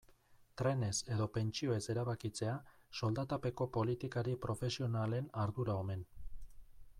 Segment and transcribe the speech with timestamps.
[0.59, 2.55] Trenez edo pentsioez erabakitzea
[3.01, 6.03] soldatapeko politikari profesionalen ardura omen.